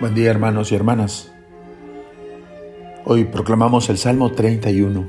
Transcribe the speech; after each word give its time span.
Buen 0.00 0.14
día 0.14 0.30
hermanos 0.30 0.72
y 0.72 0.74
hermanas. 0.74 1.30
Hoy 3.04 3.24
proclamamos 3.24 3.90
el 3.90 3.98
Salmo 3.98 4.32
31. 4.32 5.06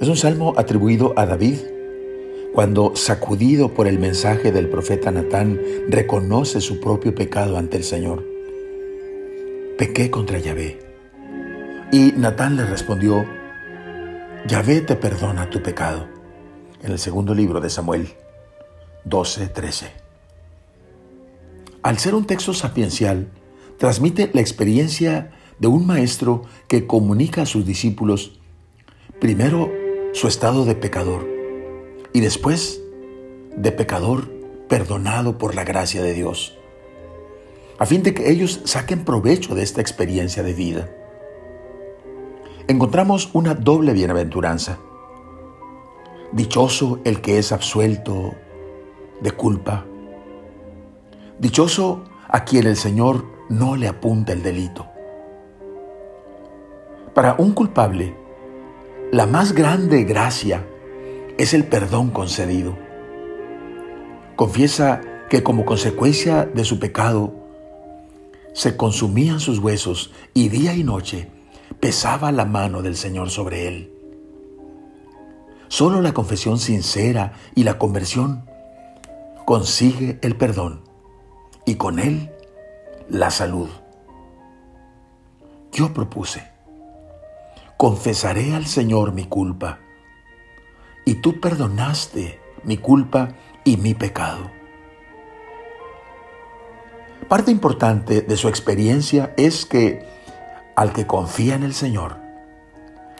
Es 0.00 0.08
un 0.08 0.16
salmo 0.16 0.54
atribuido 0.56 1.14
a 1.16 1.24
David 1.24 1.58
cuando, 2.52 2.96
sacudido 2.96 3.74
por 3.74 3.86
el 3.86 4.00
mensaje 4.00 4.50
del 4.50 4.68
profeta 4.68 5.12
Natán, 5.12 5.60
reconoce 5.88 6.60
su 6.60 6.80
propio 6.80 7.14
pecado 7.14 7.58
ante 7.58 7.76
el 7.76 7.84
Señor. 7.84 8.24
Pequé 9.78 10.10
contra 10.10 10.40
Yahvé. 10.40 10.80
Y 11.92 12.12
Natán 12.16 12.56
le 12.56 12.66
respondió, 12.66 13.24
Yahvé 14.48 14.80
te 14.80 14.96
perdona 14.96 15.48
tu 15.48 15.62
pecado. 15.62 16.08
En 16.82 16.90
el 16.90 16.98
segundo 16.98 17.34
libro 17.36 17.60
de 17.60 17.70
Samuel 17.70 18.08
12:13. 19.04 20.09
Al 21.82 21.98
ser 21.98 22.14
un 22.14 22.26
texto 22.26 22.52
sapiencial, 22.52 23.30
transmite 23.78 24.30
la 24.34 24.42
experiencia 24.42 25.30
de 25.58 25.68
un 25.68 25.86
maestro 25.86 26.42
que 26.68 26.86
comunica 26.86 27.42
a 27.42 27.46
sus 27.46 27.64
discípulos 27.64 28.38
primero 29.18 29.72
su 30.12 30.28
estado 30.28 30.66
de 30.66 30.74
pecador 30.74 31.26
y 32.12 32.20
después 32.20 32.82
de 33.56 33.72
pecador 33.72 34.30
perdonado 34.68 35.38
por 35.38 35.54
la 35.54 35.64
gracia 35.64 36.02
de 36.02 36.12
Dios, 36.12 36.58
a 37.78 37.86
fin 37.86 38.02
de 38.02 38.12
que 38.12 38.30
ellos 38.30 38.60
saquen 38.64 39.04
provecho 39.04 39.54
de 39.54 39.62
esta 39.62 39.80
experiencia 39.80 40.42
de 40.42 40.52
vida. 40.52 40.90
Encontramos 42.68 43.30
una 43.32 43.54
doble 43.54 43.94
bienaventuranza. 43.94 44.78
Dichoso 46.32 47.00
el 47.04 47.22
que 47.22 47.38
es 47.38 47.52
absuelto 47.52 48.34
de 49.22 49.32
culpa 49.32 49.86
Dichoso 51.40 52.04
a 52.28 52.44
quien 52.44 52.66
el 52.66 52.76
Señor 52.76 53.24
no 53.48 53.74
le 53.74 53.88
apunta 53.88 54.34
el 54.34 54.42
delito. 54.42 54.86
Para 57.14 57.34
un 57.38 57.52
culpable, 57.52 58.14
la 59.10 59.24
más 59.24 59.54
grande 59.54 60.04
gracia 60.04 60.66
es 61.38 61.54
el 61.54 61.64
perdón 61.64 62.10
concedido. 62.10 62.76
Confiesa 64.36 65.00
que 65.30 65.42
como 65.42 65.64
consecuencia 65.64 66.44
de 66.44 66.62
su 66.62 66.78
pecado 66.78 67.32
se 68.52 68.76
consumían 68.76 69.40
sus 69.40 69.60
huesos 69.60 70.12
y 70.34 70.50
día 70.50 70.74
y 70.74 70.84
noche 70.84 71.30
pesaba 71.80 72.32
la 72.32 72.44
mano 72.44 72.82
del 72.82 72.96
Señor 72.96 73.30
sobre 73.30 73.66
él. 73.66 73.94
Solo 75.68 76.02
la 76.02 76.12
confesión 76.12 76.58
sincera 76.58 77.32
y 77.54 77.64
la 77.64 77.78
conversión 77.78 78.44
consigue 79.46 80.18
el 80.20 80.36
perdón 80.36 80.89
y 81.70 81.76
con 81.76 82.00
él 82.00 82.32
la 83.08 83.30
salud. 83.30 83.68
Yo 85.70 85.94
propuse, 85.94 86.50
confesaré 87.76 88.56
al 88.56 88.66
Señor 88.66 89.12
mi 89.12 89.26
culpa, 89.26 89.78
y 91.04 91.14
tú 91.14 91.38
perdonaste 91.38 92.40
mi 92.64 92.76
culpa 92.76 93.28
y 93.62 93.76
mi 93.76 93.94
pecado. 93.94 94.50
Parte 97.28 97.52
importante 97.52 98.22
de 98.22 98.36
su 98.36 98.48
experiencia 98.48 99.32
es 99.36 99.64
que 99.64 100.04
al 100.74 100.92
que 100.92 101.06
confía 101.06 101.54
en 101.54 101.62
el 101.62 101.74
Señor, 101.74 102.16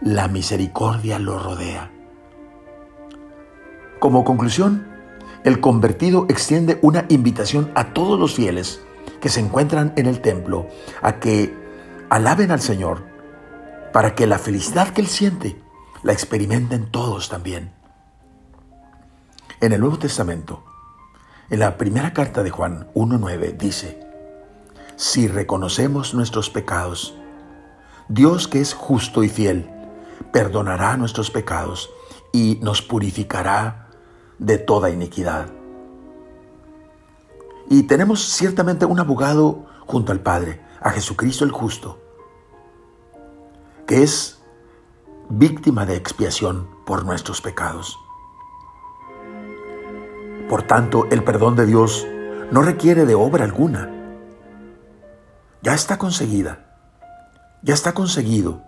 la 0.00 0.26
misericordia 0.26 1.20
lo 1.20 1.38
rodea. 1.38 1.92
Como 4.00 4.24
conclusión, 4.24 4.91
el 5.44 5.60
convertido 5.60 6.26
extiende 6.28 6.78
una 6.82 7.06
invitación 7.08 7.70
a 7.74 7.92
todos 7.92 8.18
los 8.18 8.34
fieles 8.34 8.80
que 9.20 9.28
se 9.28 9.40
encuentran 9.40 9.92
en 9.96 10.06
el 10.06 10.20
templo 10.20 10.68
a 11.00 11.18
que 11.18 11.54
alaben 12.10 12.50
al 12.50 12.60
Señor 12.60 13.04
para 13.92 14.14
que 14.14 14.26
la 14.26 14.38
felicidad 14.38 14.88
que 14.88 15.00
Él 15.00 15.06
siente 15.08 15.60
la 16.02 16.12
experimenten 16.12 16.90
todos 16.90 17.28
también. 17.28 17.72
En 19.60 19.72
el 19.72 19.80
Nuevo 19.80 19.98
Testamento, 19.98 20.64
en 21.50 21.60
la 21.60 21.76
primera 21.76 22.12
carta 22.12 22.42
de 22.42 22.50
Juan 22.50 22.88
1.9 22.94 23.56
dice, 23.56 24.00
si 24.96 25.28
reconocemos 25.28 26.14
nuestros 26.14 26.50
pecados, 26.50 27.14
Dios 28.08 28.48
que 28.48 28.60
es 28.60 28.74
justo 28.74 29.22
y 29.22 29.28
fiel, 29.28 29.70
perdonará 30.32 30.96
nuestros 30.96 31.30
pecados 31.30 31.90
y 32.32 32.58
nos 32.62 32.82
purificará 32.82 33.81
de 34.42 34.58
toda 34.58 34.90
iniquidad. 34.90 35.46
Y 37.70 37.84
tenemos 37.84 38.20
ciertamente 38.28 38.84
un 38.84 38.98
abogado 38.98 39.66
junto 39.86 40.10
al 40.10 40.20
Padre, 40.20 40.60
a 40.80 40.90
Jesucristo 40.90 41.44
el 41.44 41.52
justo, 41.52 42.00
que 43.86 44.02
es 44.02 44.42
víctima 45.28 45.86
de 45.86 45.94
expiación 45.94 46.68
por 46.84 47.04
nuestros 47.04 47.40
pecados. 47.40 47.96
Por 50.48 50.64
tanto, 50.64 51.06
el 51.10 51.22
perdón 51.22 51.54
de 51.54 51.66
Dios 51.66 52.06
no 52.50 52.62
requiere 52.62 53.06
de 53.06 53.14
obra 53.14 53.44
alguna. 53.44 53.90
Ya 55.62 55.72
está 55.72 55.98
conseguida, 55.98 56.76
ya 57.62 57.74
está 57.74 57.94
conseguido 57.94 58.60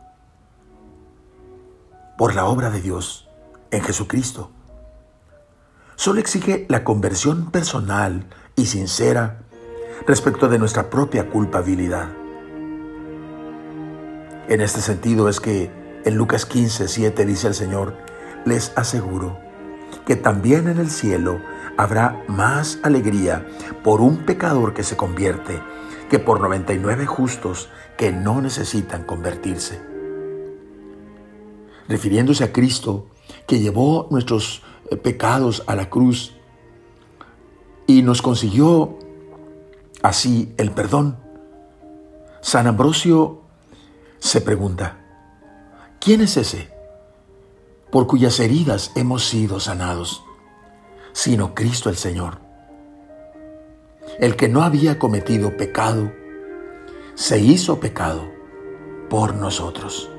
por 2.17 2.37
la 2.37 2.47
obra 2.47 2.71
de 2.71 2.81
Dios 2.81 3.29
en 3.73 3.83
Jesucristo 3.83 4.51
solo 5.97 6.21
exige 6.21 6.67
la 6.69 6.85
conversión 6.85 7.51
personal 7.51 8.27
y 8.57 8.67
sincera 8.67 9.41
respecto 10.07 10.49
de 10.49 10.59
nuestra 10.59 10.91
propia 10.91 11.31
culpabilidad. 11.31 12.09
En 14.49 14.61
este 14.61 14.81
sentido 14.81 15.29
es 15.29 15.41
que 15.41 15.71
en 16.05 16.17
Lucas 16.17 16.45
15, 16.45 16.89
7 16.89 17.25
dice 17.25 17.49
el 17.49 17.55
Señor, 17.55 17.97
les 18.45 18.73
aseguro 18.77 19.39
que 20.07 20.17
también 20.17 20.69
en 20.69 20.79
el 20.79 20.91
cielo 20.91 21.41
habrá 21.77 22.23
más 22.29 22.79
alegría 22.83 23.47
por 23.83 24.01
un 24.01 24.19
pecador 24.19 24.75
que 24.75 24.83
se 24.83 24.97
convierte 24.97 25.61
que 26.11 26.19
por 26.19 26.41
99 26.41 27.07
justos 27.07 27.71
que 27.97 28.13
no 28.13 28.41
necesitan 28.43 29.05
convertirse. 29.05 29.81
Refiriéndose 31.89 32.45
a 32.45 32.53
Cristo, 32.53 33.07
que 33.47 33.61
llevó 33.61 34.09
nuestros 34.11 34.63
pecados 34.97 35.63
a 35.67 35.75
la 35.75 35.91
cruz 35.91 36.35
y 37.87 38.03
nos 38.03 38.23
consiguió 38.23 38.99
así 40.03 40.53
el 40.57 40.71
perdón. 40.71 41.19
San 42.41 42.67
Ambrosio 42.67 43.43
se 44.19 44.41
pregunta, 44.41 44.99
¿quién 46.01 46.21
es 46.21 46.37
ese 46.37 46.71
por 47.91 48.07
cuyas 48.07 48.41
heridas 48.41 48.93
hemos 48.95 49.25
sido 49.25 49.61
sanados? 49.61 50.23
Sino 51.13 51.55
Cristo 51.55 51.91
el 51.91 51.97
Señor. 51.97 52.39
El 54.19 54.37
que 54.37 54.49
no 54.49 54.63
había 54.63 54.99
cometido 54.99 55.57
pecado, 55.57 56.13
se 57.15 57.39
hizo 57.39 57.81
pecado 57.81 58.31
por 59.09 59.35
nosotros. 59.35 60.11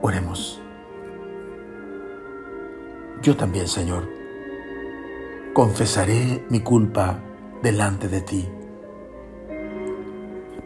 Oremos. 0.00 0.60
Yo 3.22 3.36
también, 3.36 3.66
Señor, 3.66 4.08
confesaré 5.52 6.44
mi 6.50 6.60
culpa 6.60 7.20
delante 7.62 8.08
de 8.08 8.20
ti 8.20 8.48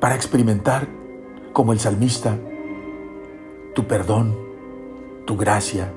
para 0.02 0.16
experimentar, 0.16 0.88
como 1.52 1.72
el 1.72 1.78
salmista, 1.78 2.36
tu 3.72 3.86
perdón, 3.86 4.36
tu 5.26 5.36
gracia, 5.36 5.94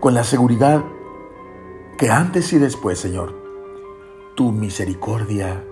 con 0.00 0.14
la 0.14 0.24
seguridad 0.24 0.84
que 1.98 2.10
antes 2.10 2.52
y 2.54 2.58
después, 2.58 2.98
Señor, 2.98 3.34
tu 4.34 4.52
misericordia 4.52 5.64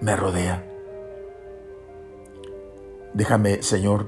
me 0.00 0.14
rodea. 0.14 0.66
Déjame, 3.14 3.62
Señor, 3.62 4.06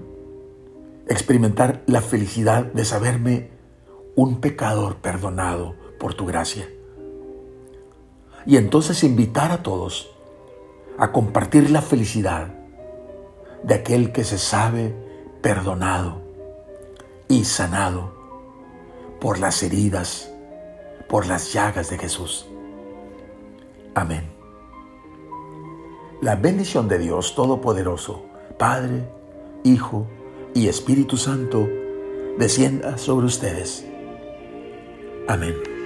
experimentar 1.08 1.82
la 1.86 2.02
felicidad 2.02 2.64
de 2.66 2.84
saberme 2.84 3.59
un 4.20 4.38
pecador 4.38 4.96
perdonado 4.96 5.74
por 5.98 6.12
tu 6.12 6.26
gracia. 6.26 6.68
Y 8.44 8.58
entonces 8.58 9.02
invitar 9.02 9.50
a 9.50 9.62
todos 9.62 10.10
a 10.98 11.10
compartir 11.10 11.70
la 11.70 11.80
felicidad 11.80 12.48
de 13.62 13.74
aquel 13.76 14.12
que 14.12 14.24
se 14.24 14.36
sabe 14.36 14.94
perdonado 15.40 16.20
y 17.28 17.46
sanado 17.46 18.12
por 19.22 19.38
las 19.38 19.62
heridas, 19.62 20.30
por 21.08 21.26
las 21.26 21.54
llagas 21.54 21.88
de 21.88 21.96
Jesús. 21.96 22.46
Amén. 23.94 24.30
La 26.20 26.36
bendición 26.36 26.88
de 26.88 26.98
Dios 26.98 27.34
Todopoderoso, 27.34 28.26
Padre, 28.58 29.08
Hijo 29.64 30.06
y 30.52 30.68
Espíritu 30.68 31.16
Santo, 31.16 31.66
descienda 32.36 32.98
sobre 32.98 33.24
ustedes 33.24 33.86
Amén. 35.30 35.79